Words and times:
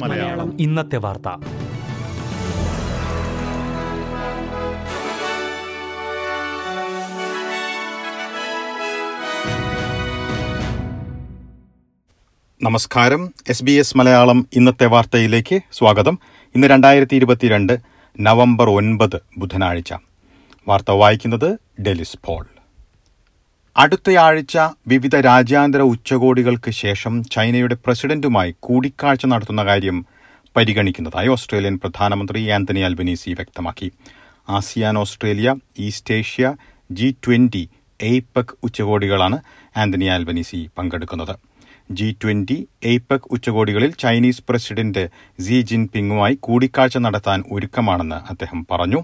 മലയാളം. 0.00 0.60
ഇന്നത്തെ 0.60 0.96
വാർത്ത. 0.96 1.28
നമസ്കാരം. 12.62 13.34
എസ് 13.48 13.64
ബി 13.64 13.72
എസ് 13.72 13.96
മലയാളം 13.96 14.48
ഇന്നത്തെ 14.52 14.86
വാർത്തയിലേക്ക് 14.86 15.60
സ്വാഗതം. 15.72 16.18
ഇന്ന് 16.54 16.66
രണ്ടായിരത്തി 16.66 17.16
ഇരുപത്തിരണ്ട് 17.16 17.78
നവംബർ 18.20 18.70
ഒൻപത് 18.70 19.20
ബുധനാഴ്ച. 19.38 19.94
വാർത്ത 20.68 20.90
വായിക്കുന്നത് 20.90 21.58
ഡെലിസ് 21.82 22.18
പോൾ. 22.24 22.46
അടുത്തയാഴ്ച 23.76 24.56
വിവിധ 24.88 25.16
രാജ്യാന്തര 25.16 25.82
ഉച്ചകോടികൾക്ക് 25.82 26.70
ശേഷം 26.70 27.24
ചൈനയുടെ 27.24 27.76
പ്രസിഡന്റുമായി 27.86 28.54
കൂടിക്കാഴ്ച 28.60 29.26
നടത്തുന്ന 29.26 29.64
കാര്യം 29.64 29.96
പരിഗണിക്കുന്നതായി 30.56 31.28
ഓസ്ട്രേലിയൻ 31.28 31.78
പ്രധാനമന്ത്രി 31.78 32.40
ആന്റണി 32.48 32.80
അൽബനീസി 32.80 33.30
വ്യക്തമാക്കി. 33.30 33.92
ASEAN 34.48 34.98
Australia 34.98 35.54
East 35.78 36.14
Asia 36.14 36.54
G 36.92 37.08
twenty 37.24 37.64
APEC 38.00 38.54
ഉച്ചകോടികളാണ് 38.62 39.38
Anthony 39.76 40.04
Albanese 40.04 40.60
പങ്കെടുക്കുന്നത്. 40.78 41.34
ജി 41.90 42.16
ട്വന്റി 42.22 42.58
എയ്പെക് 42.84 43.28
ഉച്ചകോടികളിൽ 43.30 43.90
ചൈനീസ് 43.98 44.44
പ്രസിഡന്റ് 44.48 45.04
സി 45.40 45.60
ജിൻപിങ്ങുമായി 45.60 46.38
കൂടിക്കാഴ്ച 46.40 46.98
നടത്താൻ 46.98 47.44
ഒരുക്കമാണെന്ന് 47.52 48.20
അദ്ദേഹം 48.30 48.66
പറഞ്ഞു. 48.70 49.02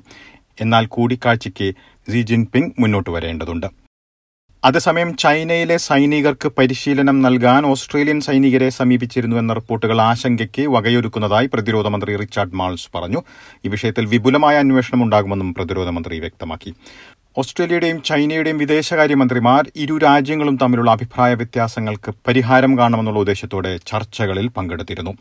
എന്നാൽ 0.60 0.86
കൂടിക്കാഴ്ചയ്ക്ക് 0.86 1.70
സി 2.12 2.22
ജിൻപിങ് 2.22 2.72
മുന്നോട്ട് 2.78 3.10
വരേണ്ടതുണ്ട്. 3.10 3.89
അതേസമയം 4.62 5.10
ചൈനയിലെ 5.16 5.76
സൈനികർക്ക് 5.76 6.48
പരിശീലനം 6.48 7.22
നൽകാൻ 7.22 7.66
ഓസ്ട്രേലിയൻ 7.66 8.18
സൈനികരെ 8.20 8.68
സമീപിച്ചിരുന്നു 8.70 9.36
എന്ന 9.36 9.52
റിപ്പോർട്ടുകൾ 9.58 9.98
ആശങ്കയ്ക്ക് 10.00 10.64
വകയൊരുക്കുന്നതായി 10.74 11.46
പ്രതിരോധ 11.46 11.86
മന്ത്രി 11.86 12.16
റിച്ചാർഡ് 12.16 12.58
മാൾസ് 12.60 12.88
പറഞ്ഞു. 12.94 13.20
ഈ 13.64 13.68
വിഷയത്തിൽ 13.68 14.06
വിപുലമായ 14.06 14.58
അന്വേഷണം 14.58 15.02
ഉണ്ടാകുമെന്നും 15.02 15.54
പ്രതിരോധ 15.54 15.88
മന്ത്രി 15.88 16.18
വ്യക്തമാക്കി. 16.18 16.72
ഓസ്ട്രേലിയയുടെയും 17.38 18.02
ചൈനയുടെയും 18.02 18.58
വിദേശകാര്യമന്ത്രിമാർ 18.58 19.64
ഇരു 19.76 19.98
രാജ്യങ്ങളും 19.98 20.56
തമ്മിലുള്ള 20.56 20.90
അഭിപ്രായ 20.90 21.34
വ്യത്യാസങ്ങൾക്ക് 21.34 22.12
പരിഹാരം 22.28 22.78
കാണുമെന്നുള്ള 22.78 23.18
ഉദ്ദേശത്തോടെ 23.18 23.74
ചർച്ചകളിൽ 23.86 24.48
പങ്കെടുത്തിരുന്നു. 24.48 25.14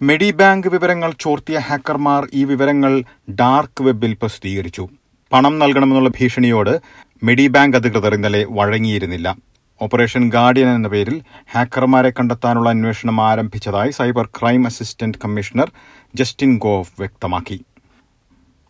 മെഡി 0.00 0.30
ബാങ്ക് 0.30 0.68
വിവരങ്ങൾ 0.68 1.10
ചോർത്തിയ 1.20 1.58
ഹാക്കർമാർ 1.58 2.28
ഈ 2.34 2.44
വിവരങ്ങൾ 2.44 2.92
ഡാർക്ക് 3.30 3.82
വെബിൽ 3.82 4.14
പ്രസിദ്ധീകരിച്ചു. 4.22 4.86
പണം 5.34 5.58
നൽകണമെന്നുള്ള 5.58 6.08
ഭീഷണിയോട് 6.08 6.80
മെഡി 7.24 7.46
ബാങ്ക് 7.46 7.76
അധികൃതർ 7.76 8.14
ഇന്നലെ 8.14 8.46
വഴങ്ങിയിരുന്നില്ല. 8.48 9.36
ഓപ്പറേഷൻ 9.82 10.28
ഗാർഡിയൻ 10.28 10.68
എന്ന 10.68 10.88
പേരിൽ 10.88 11.22
ഹാക്കർമാരെ 11.52 12.10
കണ്ടെത്താനുള്ള 12.10 12.70
അന്വേഷണം 12.70 13.20
ആരംഭിച്ചതായി 13.22 13.90
cyber 13.90 14.26
crime 14.26 14.66
assistant 14.66 15.18
commissioner 15.24 15.72
Justin 16.14 16.58
Gough 16.58 16.92
വ്യക്തമാക്കി. 16.98 17.60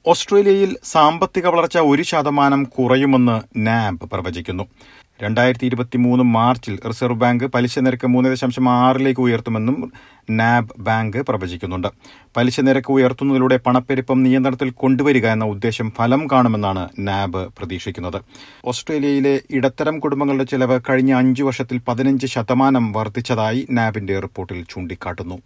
ഓസ്ട്രേലിയയിൽ 0.07 0.77
സാമ്പത്തിക 0.85 1.47
വളർച്ച 1.47 1.79
ഒരു 1.79 2.03
ശതമാനം 2.03 2.65
കുറയുമെന്ന് 2.65 3.37
നാബ് 3.67 4.11
പ്രവചിക്കുന്നു. 4.11 4.65
രണ്ടായിരത്തി 5.23 5.67
ഇരുപത്തി 5.67 5.97
മൂന്ന് 5.97 6.25
മാർച്ചിൽ 6.25 6.79
റിസർവ് 6.89 7.17
ബാങ്ക് 7.17 7.45
പലിശ 7.45 7.79
നിരക്ക് 7.79 8.07
മൂന്ന് 8.07 8.31
ദശാംശം 8.31 8.69
ആറിലേക്ക് 8.69 9.21
ഉയർത്തുമെന്നും 9.21 9.93
നാബ് 10.31 10.69
ബാങ്ക് 10.79 11.27
പ്രവചിക്കുന്നുണ്ട്. 11.27 11.89
പലിശ 12.37 12.61
നിരക്ക് 12.61 12.93
ഉയർത്തുന്നതിലൂടെ 12.93 13.57
പണപ്പെരുപ്പം 13.57 14.23
നിയന്ത്രണത്തിൽ 14.23 14.71
കൊണ്ടുവരിക 14.71 15.27
എന്ന 15.27 15.45
ഉദ്ദേശം 15.45 15.91
ഫലം 15.91 16.27
കാണുമെന്നാണ് 16.33 16.89
നാബ് 16.99 17.49
പ്രതീക്ഷിക്കുന്നത്. 17.59 18.23
ഓസ്ട്രേലിയയിലെ 18.65 19.41
ഇടത്തരം 19.51 19.99
കുടുംബങ്ങളുടെ 19.99 20.45
ചെലവ് 20.45 20.81
കഴിഞ്ഞ 20.91 21.13
അഞ്ചു 21.13 21.43
വർഷത്തിൽ 21.43 21.81
പതിനഞ്ച് 21.89 22.27
ശതമാനം 22.27 22.93
വർദ്ധിച്ചതായി 22.93 23.67
നാബിന്റെ 23.71 24.21
റിപ്പോർട്ടിൽ 24.21 24.65
ചൂണ്ടിക്കാട്ടുന്നു. 24.71 25.39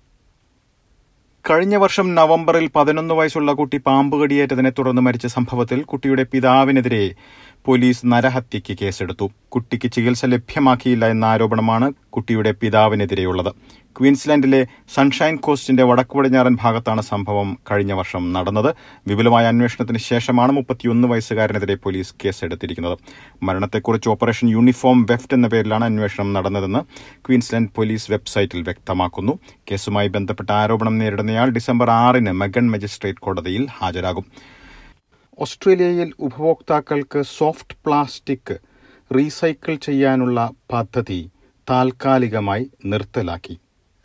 കഴിഞ്ഞ 1.50 1.76
വർഷം 1.76 2.14
നവംബറിൽ 2.14 2.70
പതിനൊന്ന് 2.76 3.14
വയസ്സുള്ള 3.14 3.52
കുട്ടി 3.52 3.76
പാമ്പ് 3.76 4.22
കടിയേറ്റതിനെ 4.22 4.70
തുടർന്ന് 4.70 5.02
മരിച്ച 5.02 5.26
സംഭവത്തിൽ 5.26 5.82
കുട്ടിയുടെ 5.82 6.26
പിതാവിനെതിരെ 6.32 7.14
പോലീസ് 7.68 8.02
നരഹത്യയ്ക്ക് 8.06 8.78
കേസെടുത്തു. 8.82 9.30
കുട്ടിക്ക് 9.48 9.92
ചികിത്സ 9.92 10.24
ലഭ്യമാക്കിയില്ല 10.24 11.06
എന്ന 11.06 11.24
ആരോപണമാണ് 11.24 11.92
കുട്ടിയുടെ 12.10 12.50
പിതാവിനെതിരെയുള്ളത്. 12.50 13.52
ക്വീൻസ്ലാൻഡിലെ 13.98 14.66
സൺഷൈൻ 14.94 15.36
കോസ്റ്റിന്റെ 15.36 15.82
വടക്കു 15.82 16.18
പടിഞ്ഞാറൻ 16.18 16.56
ഭാഗത്താണ് 16.62 17.00
സംഭവം 17.00 17.58
കഴിഞ്ഞ 17.70 17.92
വർഷം 17.92 18.32
നടന്നത്. 18.32 18.74
വിപുലമായ 19.08 19.46
അന്വേഷണത്തിന് 19.46 19.98
ശേഷമാണ് 19.98 20.52
മുപ്പത്തിയൊന്ന് 20.52 21.08
വയസ്സുകാരനെതിരെ 21.08 21.74
പോലീസ് 21.74 22.14
കേസെടുത്തിരിക്കുന്നത്. 22.24 22.98
മരണത്തെക്കുറിച്ച് 23.42 24.08
ഓപ്പറേഷൻ 24.08 24.48
യൂണിഫോം 24.48 25.06
വെഫ്റ്റ് 25.10 25.34
എന്ന 25.34 25.48
പേരിലാണ് 25.48 25.84
അന്വേഷണം 25.84 26.32
നടന്നതെന്ന് 26.32 26.78
ക്വീൻസ്ലാൻഡ് 27.26 27.68
പോലീസ് 27.76 28.12
വെബ്സൈറ്റിൽ 28.12 28.62
വ്യക്തമാക്കുന്നു. 28.62 29.38
കേസുമായി 29.70 30.08
ബന്ധപ്പെട്ട 30.08 30.50
ആരോപണം 30.50 30.98
നേരിടുന്നയാൾ 30.98 31.50
ഡിസംബർ 31.50 31.90
ആറിന് 31.90 32.32
മെഗൺ 32.32 32.70
മജിസ്ട്രേറ്റ് 32.70 33.18
കോടതിയിൽ 33.18 33.66
ഹാജരാകും. 33.78 34.57
ഓസ്ട്രേലിയയിൽ 35.44 36.08
ഉപഭോക്താക്കൾക്ക് 36.18 37.22
സോഫ്റ്റ് 37.38 37.76
പ്ലാസ്റ്റിക് 37.86 38.54
റീസൈക്കിൾ 39.16 39.74
ചെയ്യാനുള്ള 39.74 40.38
പദ്ധതി 40.72 41.18
താൽക്കാലികമായി 41.70 42.64
നിർത്തലാക്കി. 42.84 43.54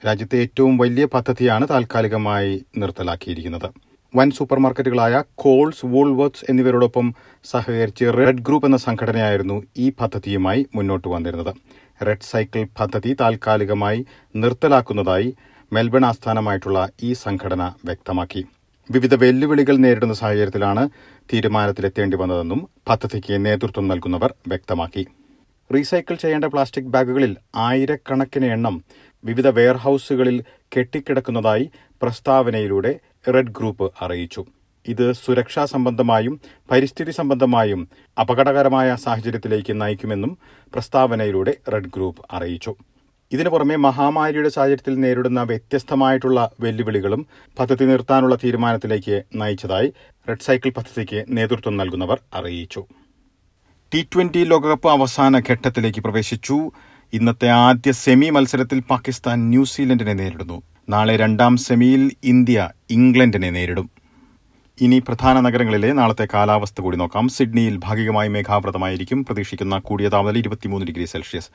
രാജ്യത്തെ 0.06 0.38
ഏറ്റവും 0.46 0.78
വലിയ 0.78 1.06
പദ്ധതിയാണ് 1.16 1.68
താൽക്കാലികമായി 1.70 2.54
നിർത്തലാക്കിയിരിക്കുന്നത്. 2.78 3.68
വൻ 4.16 4.32
സൂപ്പർമാർക്കറ്റുകളായ 4.32 5.24
കോൾസ് 5.36 5.86
വൂൾവർട്സ് 5.86 6.46
എന്നിവരോടൊപ്പം 6.50 7.14
സഹകരിച്ച് 7.52 8.06
റെഡ് 8.20 8.44
ഗ്രൂപ്പ് 8.48 8.68
എന്ന 8.68 8.78
സംഘടനയായിരുന്നു 8.78 9.64
ഈ 9.78 9.90
പദ്ധതിയുമായി 10.02 10.66
മുന്നോട്ട് 10.76 11.08
വന്നിരുന്നത്. 11.08 11.54
റെഡ് 12.08 12.30
സൈക്കിൾ 12.32 12.68
പദ്ധതി 12.80 13.14
താൽക്കാലികമായി 13.22 14.06
നിർത്തലാക്കുന്നതായി 14.36 15.36
മെൽബൺ 15.72 16.06
ആസ്ഥാനമായിട്ടുള്ള 16.06 16.90
ഈ 17.04 17.14
സംഘടന 17.14 17.64
വ്യക്തമാക്കി. 17.86 18.44
വിവിധ 18.92 19.16
വെല്ലുവിളികൾ 19.16 19.76
നേരിടുന്ന 19.76 20.14
സാഹചര്യത്തിലാണ് 20.14 20.90
തീരുമാനത്തിലെത്തേണ്ടി 21.34 22.18
വന്നതെന്നും 22.18 22.70
പദ്ധതിക്ക് 22.90 23.46
നേതൃത്വം 23.46 23.88
നൽകുന്നവർ 23.88 24.34
വ്യക്തമാക്കി. 24.48 25.08
റീസൈക്കിൾ 25.74 26.16
ചെയ്യേണ്ട 26.16 26.46
പ്ലാസ്റ്റിക് 26.46 26.86
ബാഗുകളിൽ 26.86 27.38
ആയിരക്കണക്കിന് 27.56 28.46
എണ്ണം 28.46 28.84
വിവിധ 29.26 29.48
വെയർഹൌസുകളിൽ 29.48 30.44
കെട്ടിക്കിടക്കുന്നതായി 30.78 31.72
പ്രസ്താവനയിലൂടെ 32.02 33.00
റെഡ് 33.34 33.54
ഗ്രൂപ്പ് 33.58 33.94
അറിയിച്ചു. 34.02 34.46
ഇത് 34.88 35.12
സുരക്ഷാ 35.12 35.66
സംബന്ധമായും 35.66 36.42
പരിസ്ഥിതി 36.72 37.12
സംബന്ധമായും 37.12 37.90
അപകടകരമായ 38.22 38.96
സാഹചര്യത്തിലേക്ക് 38.96 39.82
നയിക്കുമെന്നും 39.82 40.38
പ്രസ്താവനയിലൂടെ 40.74 41.58
റെഡ് 41.74 41.92
ഗ്രൂപ്പ് 41.96 42.26
അറിയിച്ചു. 42.32 42.76
ഇതിനു 43.34 43.50
പുറമെ 43.50 43.76
മഹാമാരിയുടെ 43.76 44.50
സാഹചര്യത്തിൽ 44.50 45.00
നേരിടുന്ന 45.00 45.44
വ്യത്യസ്തമായിട്ടുള്ള 45.44 46.52
വെല്ലുവിളികളും 46.60 47.28
പദ്ധതി 47.60 47.86
നിർത്താനുള്ള 47.86 48.36
തീരുമാനത്തിലേക്ക് 48.36 49.24
നയിച്ചതായി 49.36 49.94
റെഡ് 50.30 50.46
സൈക്കിൾ 50.48 50.70
പദ്ധതിക്ക് 50.70 51.26
നേതൃത്വം 51.30 51.78
നൽകുന്നവർ 51.78 52.20
അറിയിച്ചു. 52.34 52.84
ടി 53.94 54.02
ട്വന്റി 54.02 54.44
ലോകകപ്പ് 54.44 54.90
അവസാന 54.90 55.40
ഘട്ടത്തിലേക്ക് 55.40 56.02
പ്രവേശിച്ചു. 56.02 56.72
ഇന്നത്തെ 57.14 57.48
ആദ്യ 57.48 57.92
സെമി 57.92 58.30
മത്സരത്തിൽ 58.30 58.80
പാകിസ്ഥാൻ 58.80 59.50
ന്യൂസിലൻഡിനെ 59.50 60.14
നേരിടുന്നു. 60.14 60.62
നാളെ 60.90 61.16
രണ്ടാം 61.16 61.58
സെമിയിൽ 61.58 62.12
ഇന്ത്യ 62.24 62.70
ഇംഗ്ലണ്ടിനെ 62.90 63.50
നേരിടും. 63.50 63.90
ഇനി 64.82 65.00
പ്രധാന 65.00 65.40
നഗരങ്ങളിലെ 65.40 65.94
നാളത്തെ 65.94 66.28
കാലാവസ്ഥ 66.34 66.82
കൂടി 66.82 66.98
നോക്കാം. 66.98 67.28
സിഡ്നിയിൽ 67.28 67.80
ഭാഗികമായി 67.84 68.30
മേഘാവൃതമായിരിക്കും. 68.30 69.26
പ്രതീക്ഷിക്കുന്ന 69.26 69.78
കൂടിയ 69.78 70.10
താപനില 70.10 70.38
ഇരുപത്തിമൂന്ന് 70.38 70.88
ഡിഗ്രി 70.88 71.06
സെൽഷ്യസ്. 71.06 71.50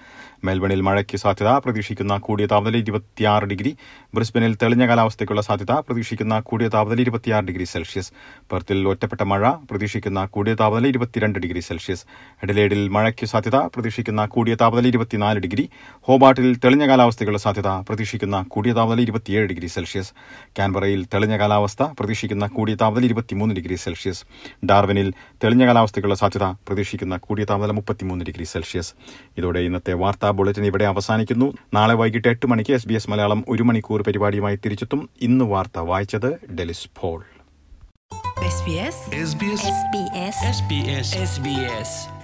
മെൽബണിൽ 0.45 0.81
മഴയ്ക്ക് 0.81 1.17
സാധ്യത 1.17 1.49
പ്രതീക്ഷിക്കുന്ന 1.49 2.17
കൂടിയ 2.17 2.47
താപനില 2.47 2.77
ഇരുപത്തിയാറ് 2.77 3.45
ഡിഗ്രി. 3.45 3.77
ബ്രിസ്ബനിൽ 4.15 4.57
തെളിഞ്ഞ 4.62 4.89
കാലാവസ്ഥയ്ക്കുള്ള 4.89 5.43
സാധ്യത 5.43 5.71
പ്രതീക്ഷിക്കുന്ന 5.71 6.41
കൂടിയ 6.41 6.69
താപനില 6.69 7.01
ഇരുപത്തിയാറ് 7.01 7.45
ഡിഗ്രി 7.45 7.65
സെൽഷ്യസ്. 7.65 8.12
പെർത്തിൽ 8.51 8.89
ഒറ്റപ്പെട്ട 8.89 9.23
മഴ 9.23 9.51
പ്രതീക്ഷിക്കുന്ന 9.71 10.27
കൂടിയ 10.27 10.55
താപനില 10.55 10.87
ഇരുപത്തിരണ്ട് 10.87 11.39
ഡിഗ്രി 11.39 11.61
സെൽഷ്യസ്. 11.61 12.04
എഡലേഡിൽ 12.42 12.89
മഴയ്ക്ക് 12.89 13.27
സാധ്യത 13.27 13.57
പ്രതീക്ഷിക്കുന്ന 13.57 14.27
കൂടിയ 14.27 14.54
താപനില 14.54 14.87
ഇരുപത്തിനാല് 14.87 15.39
ഡിഗ്രി. 15.39 15.69
ഹോബാട്ടിൽ 16.01 16.57
തെളിഞ്ഞ 16.57 16.89
കാലാവസ്ഥയ്ക്കുള്ള 16.89 17.39
സാധ്യത 17.39 17.66
പ്രതീക്ഷിക്കുന്ന 17.66 18.42
കൂടിയ 18.42 18.72
താപനില 18.72 19.01
ഇരുപത്തിയേഴ് 19.01 19.48
ഡിഗ്രി 19.48 19.66
സെൽഷ്യസ്. 19.66 20.13
കാൻബറയിൽ 20.59 21.04
തെളിഞ്ഞ 21.04 21.37
കാലാവസ്ഥ 21.39 21.83
പ്രതീക്ഷിക്കുന്ന 21.83 22.47
കൂടിയ 22.47 22.75
താപനില 22.75 23.07
ഇരുപത്തിമൂന്ന് 23.09 23.55
ഡിഗ്രി 23.55 23.75
സെൽഷ്യസ്. 23.75 24.22
ഡാർവിനിൽ 24.65 25.13
തെളിഞ്ഞ 25.45 25.66
കാലാവസ്ഥയ്ക്കുള്ള 25.66 26.15
സാധ്യത 26.15 26.45
പ്രതീക്ഷിക്കുന്ന 26.45 27.16
കൂടിയ 27.16 27.45
താപനില 27.45 27.72
മുപ്പത്തിമൂന്ന് 27.72 28.25
ഡിഗ്രി 28.25 28.45
സെൽഷ്യസ്. 28.45 28.93
ഇതോടെ 29.39 29.60
ഇന്നത്തെ 29.60 29.93
വാർത്താ 29.93 30.31
ബുള്ളറ്റിൻ 30.31 30.65
ഇവിടെ 30.65 30.84
അവസാനിക്കുന്നു. 30.84 31.53
നാളെ 31.75 31.95
വൈകിട്ട് 31.95 32.28
എട്ട് 32.28 32.47
മണിക്ക് 32.47 32.72
എസ് 32.72 32.89
ബി 32.89 32.95
എസ് 32.95 33.10
മലയാളം 33.10 33.45
ഒരു 33.49 33.63
മണിക്കൂർ 33.63 34.03
പരിപാടിയുമായി 34.03 34.57
തിരിച്ചെത്തും. 34.57 35.10
ഇന്ന് 35.21 35.45
വാർത്ത 35.45 35.78
വായിച്ചത് 35.78 36.31
ഡെലിസ് 36.55 36.89
പോൾ. 37.01 37.25